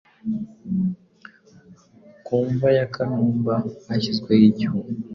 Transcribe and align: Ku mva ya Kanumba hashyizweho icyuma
Ku 2.25 2.35
mva 2.49 2.69
ya 2.77 2.85
Kanumba 2.93 3.53
hashyizweho 3.87 4.43
icyuma 4.49 4.81